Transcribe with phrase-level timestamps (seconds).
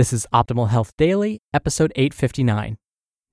[0.00, 2.78] This is Optimal Health Daily, episode 859.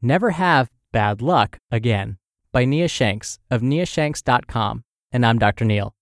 [0.01, 2.17] Never Have Bad Luck Again
[2.51, 4.83] by Nia Shanks of niashanks.com.
[5.09, 5.63] And I'm Dr.
[5.63, 5.95] Neal.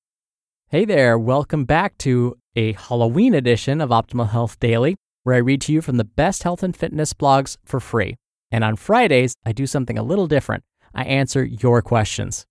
[0.70, 5.62] Hey there, welcome back to a Halloween edition of Optimal Health Daily, where I read
[5.62, 8.16] to you from the best health and fitness blogs for free.
[8.50, 10.64] And on Fridays, I do something a little different.
[10.96, 12.48] I answer your questions.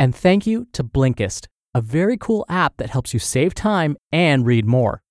[0.00, 4.44] And thank you to Blinkist, a very cool app that helps you save time and
[4.44, 5.01] read more.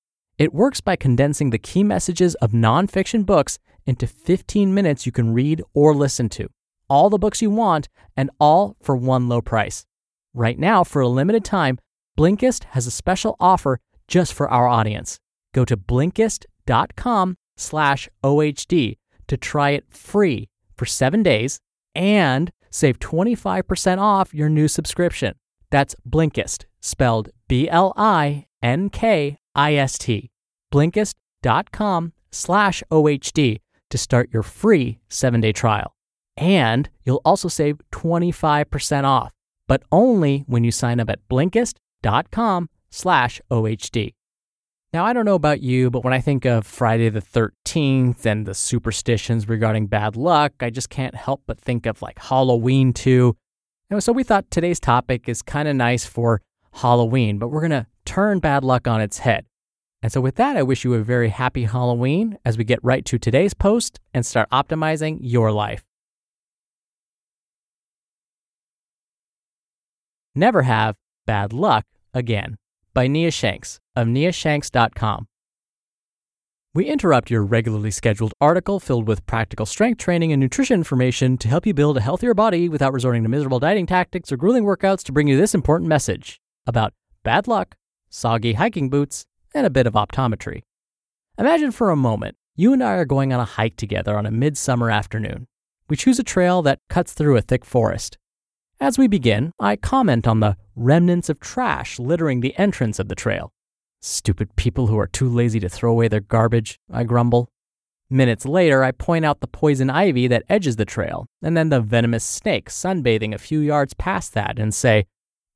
[0.42, 5.36] It works by condensing the key messages of nonfiction books into 15 minutes you can
[5.36, 6.50] read or listen to.
[6.90, 9.86] All the books you want, and all for one low price.
[10.34, 11.78] Right now, for a limited time,
[12.18, 13.78] Blinkist has a special offer
[14.08, 15.20] just for our audience.
[15.54, 21.60] Go to Blinkist.com slash OHD to try it free for seven days
[21.94, 25.36] and save 25% off your new subscription.
[25.70, 30.31] That's Blinkist, spelled B L I N K I S T
[30.72, 33.58] blinkist.com slash OHD
[33.90, 35.96] to start your free seven day trial.
[36.38, 39.32] And you'll also save 25% off,
[39.68, 44.14] but only when you sign up at blinkist.com slash OHD.
[44.94, 48.46] Now, I don't know about you, but when I think of Friday the 13th and
[48.46, 53.38] the superstitions regarding bad luck, I just can't help but think of like Halloween too.
[53.90, 56.42] And so we thought today's topic is kind of nice for
[56.74, 59.46] Halloween, but we're going to turn bad luck on its head.
[60.04, 63.06] And so, with that, I wish you a very happy Halloween as we get right
[63.06, 65.84] to today's post and start optimizing your life.
[70.34, 72.58] Never Have Bad Luck Again
[72.94, 75.28] by Nia Shanks of niashanks.com.
[76.74, 81.50] We interrupt your regularly scheduled article filled with practical strength training and nutrition information to
[81.50, 85.04] help you build a healthier body without resorting to miserable dieting tactics or grueling workouts
[85.04, 86.94] to bring you this important message about
[87.24, 87.76] bad luck,
[88.10, 90.64] soggy hiking boots, and a bit of optometry.
[91.38, 94.32] Imagine for a moment you and I are going on a hike together on a
[94.32, 95.48] midsummer afternoon.
[95.90, 98.18] We choose a trail that cuts through a thick forest.
[98.80, 103.16] As we begin, I comment on the remnants of trash littering the entrance of the
[103.16, 103.52] trail.
[104.02, 107.50] Stupid people who are too lazy to throw away their garbage, I grumble.
[108.10, 111.80] Minutes later, I point out the poison ivy that edges the trail, and then the
[111.80, 115.06] venomous snake sunbathing a few yards past that, and say,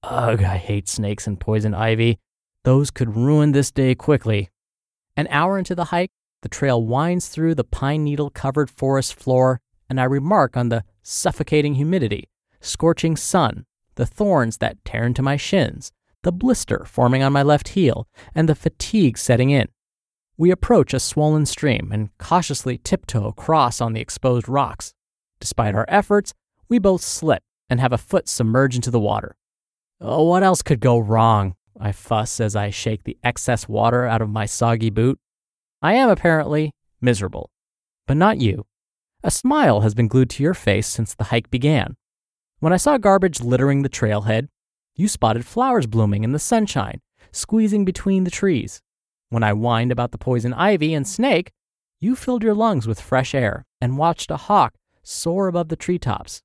[0.03, 2.19] Ugh, I hate snakes and poison ivy.
[2.65, 4.49] Those could ruin this day quickly.
[5.15, 6.09] An hour into the hike,
[6.41, 10.83] the trail winds through the pine needle covered forest floor, and I remark on the
[11.03, 12.27] suffocating humidity,
[12.61, 15.91] scorching sun, the thorns that tear into my shins,
[16.23, 19.67] the blister forming on my left heel, and the fatigue setting in.
[20.35, 24.95] We approach a swollen stream and cautiously tiptoe across on the exposed rocks.
[25.39, 26.33] Despite our efforts,
[26.67, 29.35] we both slip and have a foot submerge into the water.
[30.01, 31.55] Oh, what else could go wrong?
[31.79, 35.19] I fuss as I shake the excess water out of my soggy boot.
[35.81, 36.71] I am apparently
[37.01, 37.51] miserable.
[38.07, 38.65] But not you.
[39.23, 41.95] A smile has been glued to your face since the hike began.
[42.59, 44.47] When I saw garbage littering the trailhead,
[44.95, 48.81] you spotted flowers blooming in the sunshine, squeezing between the trees.
[49.29, 51.51] When I whined about the poison ivy and snake,
[51.99, 56.41] you filled your lungs with fresh air and watched a hawk soar above the treetops.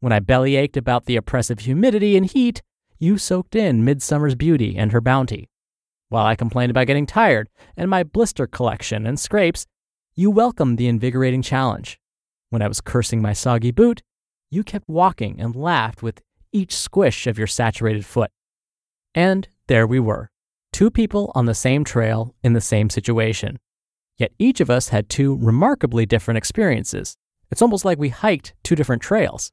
[0.00, 2.62] When I bellyached about the oppressive humidity and heat,
[3.00, 5.48] you soaked in midsummer's beauty and her bounty.
[6.10, 9.66] While I complained about getting tired and my blister collection and scrapes,
[10.14, 11.98] you welcomed the invigorating challenge.
[12.50, 14.02] When I was cursing my soggy boot,
[14.50, 16.20] you kept walking and laughed with
[16.52, 18.30] each squish of your saturated foot.
[19.14, 20.30] And there we were,
[20.72, 23.58] two people on the same trail in the same situation.
[24.18, 27.16] Yet each of us had two remarkably different experiences.
[27.50, 29.52] It's almost like we hiked two different trails.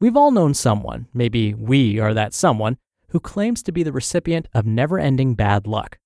[0.00, 2.78] We've all known someone, maybe we are that someone,
[3.08, 5.98] who claims to be the recipient of never ending bad luck.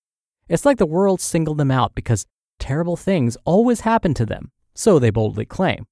[0.48, 2.26] It's like the world singled them out because
[2.58, 5.86] terrible things always happen to them, so they boldly claim.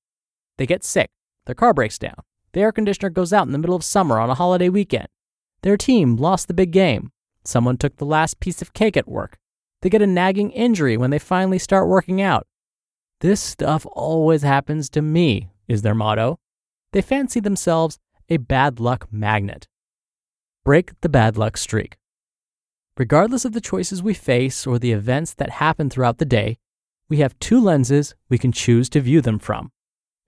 [0.59, 1.11] They get sick,
[1.47, 2.17] their car breaks down,
[2.53, 5.07] the air conditioner goes out in the middle of summer on a holiday weekend,
[5.63, 7.13] their team lost the big game,
[7.45, 9.39] someone took the last piece of cake at work,
[9.83, 12.49] they get a nagging injury when they finally start working out.
[13.21, 16.41] This stuff always happens to me, is their motto.
[16.93, 17.99] They fancy themselves
[18.29, 19.69] a bad luck magnet.
[20.65, 21.97] Break the bad luck streak.
[22.97, 26.59] Regardless of the choices we face or the events that happen throughout the day,
[27.09, 29.73] we have two lenses we can choose to view them from.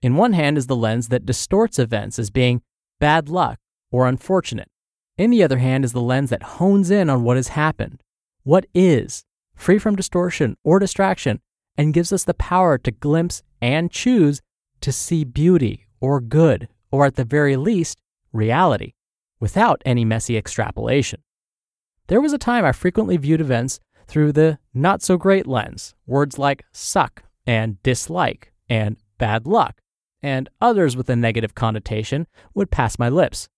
[0.01, 2.61] In one hand is the lens that distorts events as being
[2.99, 3.59] bad luck
[3.91, 4.69] or unfortunate.
[5.17, 8.03] In the other hand is the lens that hones in on what has happened,
[8.43, 9.23] what is,
[9.55, 11.39] free from distortion or distraction,
[11.77, 14.41] and gives us the power to glimpse and choose
[14.81, 17.99] to see beauty or good, or at the very least,
[18.31, 18.93] reality,
[19.41, 21.21] without any messy extrapolation.
[22.07, 26.39] There was a time I frequently viewed events through the not so great lens, words
[26.39, 29.81] like suck and dislike and bad luck,
[30.23, 33.49] and others with a negative connotation would pass my lips.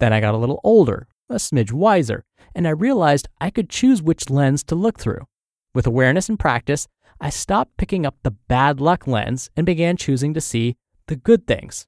[0.00, 2.24] Then I got a little older, a smidge wiser,
[2.54, 5.26] and I realized I could choose which lens to look through.
[5.74, 6.88] With awareness and practice,
[7.20, 10.76] I stopped picking up the bad luck lens and began choosing to see
[11.08, 11.86] the good things.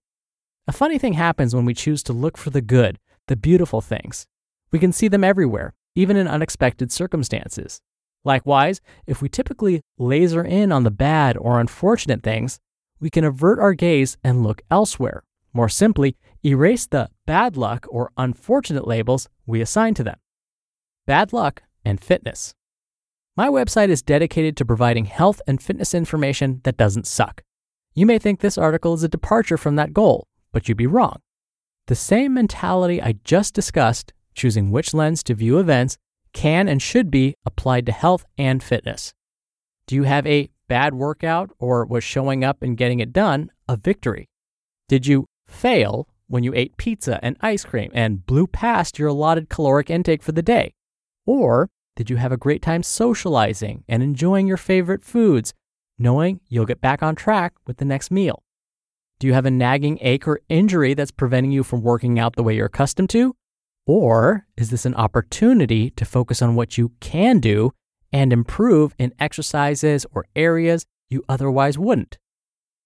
[0.71, 4.29] A funny thing happens when we choose to look for the good, the beautiful things.
[4.71, 7.81] We can see them everywhere, even in unexpected circumstances.
[8.25, 12.61] Likewise, if we typically laser in on the bad or unfortunate things,
[13.01, 15.25] we can avert our gaze and look elsewhere.
[15.53, 20.21] More simply, erase the bad luck or unfortunate labels we assign to them.
[21.05, 22.55] Bad luck and fitness.
[23.37, 27.43] My website is dedicated to providing health and fitness information that doesn't suck.
[27.93, 31.21] You may think this article is a departure from that goal, but you'd be wrong.
[31.87, 35.97] The same mentality I just discussed, choosing which lens to view events,
[36.33, 39.13] can and should be applied to health and fitness.
[39.87, 43.77] Do you have a bad workout or was showing up and getting it done a
[43.77, 44.29] victory?
[44.89, 49.49] Did you fail when you ate pizza and ice cream and blew past your allotted
[49.49, 50.73] caloric intake for the day?
[51.27, 55.53] Or did you have a great time socializing and enjoying your favorite foods,
[55.99, 58.45] knowing you'll get back on track with the next meal?
[59.21, 62.43] Do you have a nagging ache or injury that's preventing you from working out the
[62.43, 63.37] way you're accustomed to?
[63.87, 67.73] Or is this an opportunity to focus on what you can do
[68.15, 72.17] and improve in exercises or areas you otherwise wouldn't?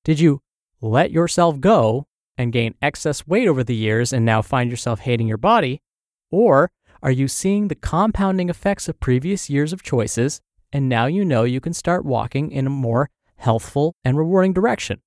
[0.03, 0.41] Did you
[0.81, 5.29] let yourself go and gain excess weight over the years and now find yourself hating
[5.29, 5.83] your body?
[6.33, 10.41] Or are you seeing the compounding effects of previous years of choices
[10.73, 15.01] and now you know you can start walking in a more healthful and rewarding direction?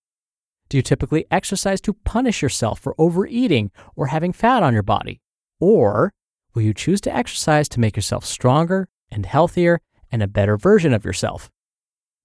[0.69, 5.21] Do you typically exercise to punish yourself for overeating or having fat on your body?
[5.59, 6.13] Or
[6.53, 9.79] will you choose to exercise to make yourself stronger and healthier
[10.11, 11.49] and a better version of yourself?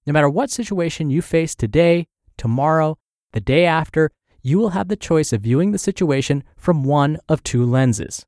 [0.05, 2.07] No matter what situation you face today,
[2.37, 2.97] tomorrow,
[3.31, 4.11] the day after,
[4.41, 8.25] you will have the choice of viewing the situation from one of two lenses.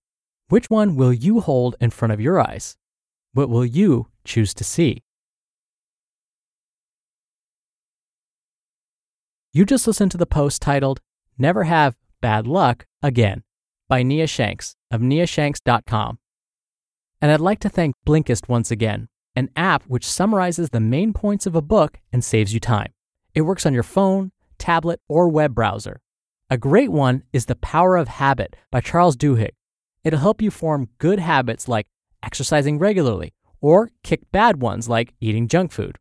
[0.48, 2.78] Which one will you hold in front of your eyes?
[3.34, 5.04] What will you choose to see?
[9.56, 11.00] You just listened to the post titled
[11.38, 13.44] Never Have Bad Luck Again
[13.88, 16.20] by Nia Shanks of niashanks.com.
[17.22, 21.46] And I'd like to thank Blinkist once again, an app which summarizes the main points
[21.46, 22.92] of a book and saves you time.
[23.34, 26.02] It works on your phone, tablet, or web browser.
[26.50, 29.56] A great one is The Power of Habit by Charles Duhigg.
[30.04, 31.88] It'll help you form good habits like
[32.22, 35.98] exercising regularly or kick bad ones like eating junk food.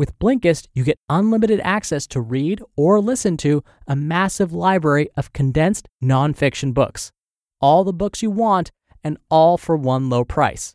[0.00, 5.34] With Blinkist, you get unlimited access to read or listen to a massive library of
[5.34, 7.12] condensed nonfiction books.
[7.60, 8.70] All the books you want
[9.04, 10.74] and all for one low price.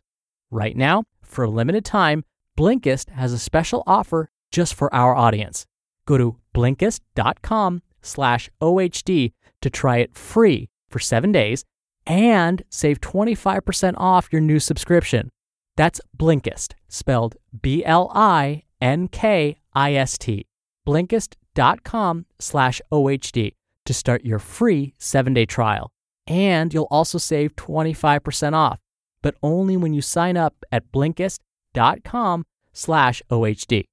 [0.52, 2.22] Right now, for a limited time,
[2.56, 5.66] Blinkist has a special offer just for our audience.
[6.06, 11.64] Go to blinkist.com slash OHD to try it free for seven days
[12.06, 15.32] and save 25% off your new subscription.
[15.76, 20.46] That's Blinkist, spelled B L I N K I S T.
[20.86, 23.52] Blinkist.com slash OHD
[23.84, 25.90] to start your free seven day trial.
[26.26, 28.80] And you'll also save 25% off,
[29.22, 33.84] but only when you sign up at Blinkist.com slash OHD.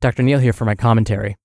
[0.00, 0.22] Dr.
[0.22, 1.36] Neal here for my commentary.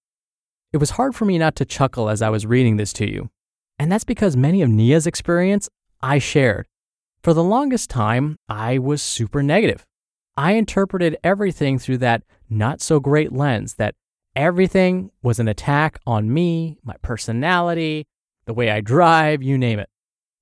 [0.74, 3.30] It was hard for me not to chuckle as I was reading this to you.
[3.78, 5.70] And that's because many of Nia's experience
[6.02, 6.68] I shared.
[7.24, 9.86] For the longest time, I was super negative.
[10.38, 13.96] I interpreted everything through that not so great lens that
[14.36, 18.06] everything was an attack on me, my personality,
[18.46, 19.90] the way I drive, you name it.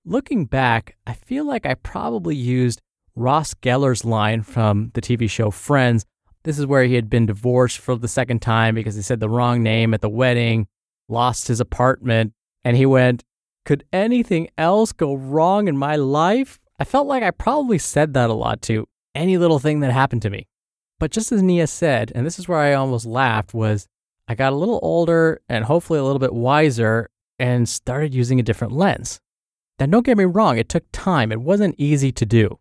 [0.04, 2.82] Looking back, I feel like I probably used
[3.16, 6.06] Ross Geller's line from the TV show Friends.
[6.44, 9.30] This is where he had been divorced for the second time because he said the
[9.30, 10.68] wrong name at the wedding,
[11.08, 12.34] lost his apartment,
[12.66, 13.24] and he went,
[13.64, 16.60] Could anything else go wrong in my life?
[16.80, 20.22] I felt like I probably said that a lot to any little thing that happened
[20.24, 20.48] to me.
[21.00, 23.88] But just as Nia said, and this is where I almost laughed, was
[24.27, 28.43] I got a little older and hopefully a little bit wiser and started using a
[28.43, 29.20] different lens.
[29.79, 31.32] Now, don't get me wrong, it took time.
[31.32, 32.60] It wasn't easy to do.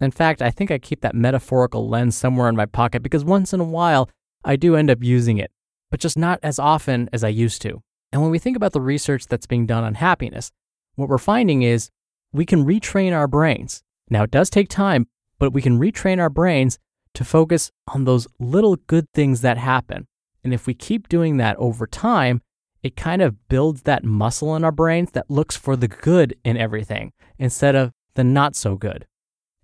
[0.00, 3.52] In fact, I think I keep that metaphorical lens somewhere in my pocket because once
[3.52, 4.08] in a while
[4.44, 5.50] I do end up using it,
[5.90, 7.82] but just not as often as I used to.
[8.12, 10.52] And when we think about the research that's being done on happiness,
[10.94, 11.90] what we're finding is
[12.32, 13.82] we can retrain our brains.
[14.08, 15.06] Now, it does take time,
[15.40, 16.78] but we can retrain our brains
[17.14, 20.06] to focus on those little good things that happen.
[20.44, 22.40] And if we keep doing that over time,
[22.84, 26.56] it kind of builds that muscle in our brains that looks for the good in
[26.56, 29.04] everything instead of the not so good.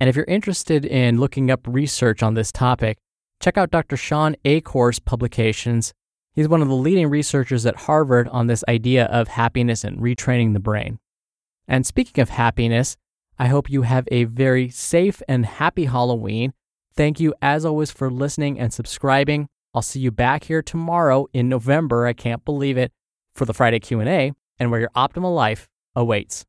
[0.00, 2.99] And if you're interested in looking up research on this topic,
[3.40, 3.97] check out Dr.
[3.97, 5.95] Shawn Achor's publications
[6.37, 10.52] He's one of the leading researchers at Harvard on this idea of happiness and retraining
[10.52, 10.99] the brain.
[11.66, 12.99] And speaking of happiness,
[13.38, 16.52] I hope you have a very safe and happy Halloween.
[16.94, 19.48] Thank you, as always, for listening and subscribing.
[19.74, 22.06] I'll see you back here tomorrow in November.
[22.06, 22.92] I can't believe it
[23.34, 26.44] for the Friday Q&A and where your optimal life awaits.